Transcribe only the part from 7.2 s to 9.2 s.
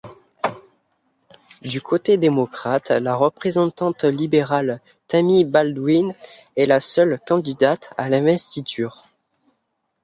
candidate à l'investiture.